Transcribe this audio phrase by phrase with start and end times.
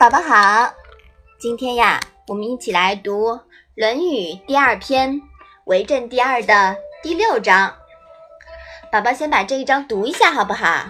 [0.00, 0.72] 宝宝好，
[1.38, 3.32] 今天呀，我们一起来读
[3.74, 5.16] 《论语》第二篇
[5.64, 7.76] 《为政第二》的第六章。
[8.90, 10.86] 宝宝先把这一章读一下，好不好？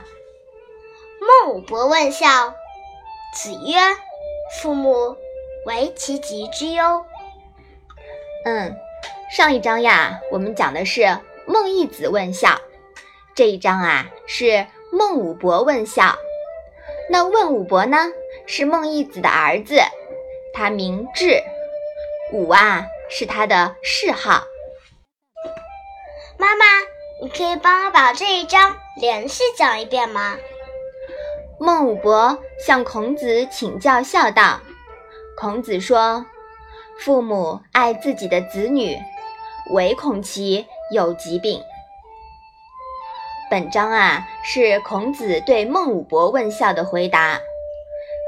[1.18, 2.54] 孟武伯问孝，
[3.34, 3.80] 子曰
[4.62, 5.16] ：“父母，
[5.66, 7.04] 为其疾之忧。”
[8.46, 8.76] 嗯，
[9.36, 11.18] 上一章呀，我们讲的是
[11.48, 12.60] 孟义子问孝，
[13.34, 16.16] 这一章啊是孟武伯问孝。
[17.10, 18.12] 那问武伯呢？
[18.52, 19.80] 是孟义子的儿子，
[20.52, 21.40] 他名智，
[22.32, 24.42] 武啊是他的谥号。
[26.36, 26.64] 妈妈，
[27.22, 30.36] 你可以帮我把这一章连续讲一遍吗？
[31.60, 34.58] 孟武伯向孔子请教孝道。
[35.38, 36.26] 孔子说
[36.98, 38.98] ：“父母爱自己的子女，
[39.70, 41.62] 唯恐其有疾病。”
[43.48, 47.38] 本章啊是孔子对孟武伯问孝的回答。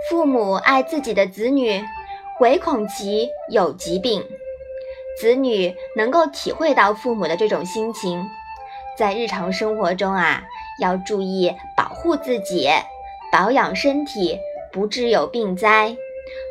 [0.08, 1.84] 父母爱自己的子女，
[2.40, 4.24] 唯恐其有疾病。
[5.20, 8.28] 子女能够体会到父母的这种心情，
[8.98, 10.42] 在日常生活中啊，
[10.80, 12.68] 要注意保护自己，
[13.30, 14.38] 保养身体，
[14.72, 15.96] 不致有病灾，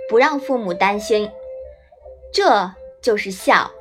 [0.08, 1.30] 不让父母担心，
[2.32, 3.72] 这就是孝。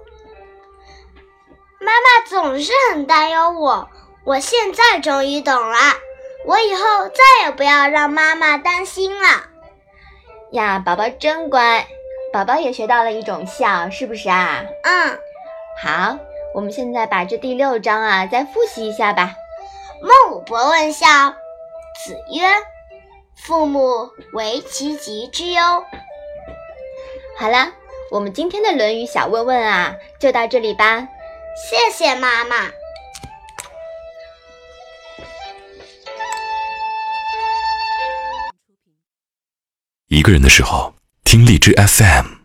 [1.78, 3.88] 妈妈总是很担忧我，
[4.24, 5.76] 我现在终于懂了，
[6.46, 9.49] 我以后再也不要让妈妈担心了。
[10.52, 11.86] 呀，宝宝真乖，
[12.32, 14.64] 宝宝也学到了一种孝，是不是啊？
[14.82, 15.18] 嗯，
[15.80, 16.18] 好，
[16.54, 19.34] 我们现在把这第六章啊再复习一下吧。
[20.02, 21.06] 孟武伯问孝，
[22.04, 22.42] 子曰
[23.36, 25.62] ：“父母为其疾之忧。”
[27.38, 27.72] 好了，
[28.10, 31.06] 我们今天的《论语》小问问啊就到这里吧。
[31.56, 32.56] 谢谢妈妈。
[40.12, 42.39] 一个人的时候，听荔枝 FM。